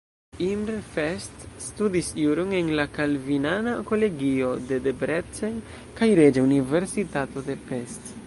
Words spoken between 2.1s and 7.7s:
juron en kalvinana kolegio de Debrecen kaj Reĝa Universitato de